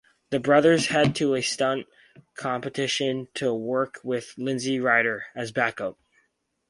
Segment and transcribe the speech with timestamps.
[0.31, 1.85] The brothers head to a stunt
[2.33, 5.25] competition to work with Lindsay Rider...
[5.35, 5.99] as backup!